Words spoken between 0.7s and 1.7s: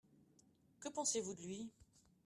Que pensez-vous de lui?